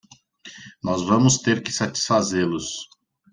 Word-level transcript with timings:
Nós 0.83 1.03
vamos 1.03 1.37
ter 1.37 1.61
que 1.61 1.71
satisfazê-los. 1.71 2.87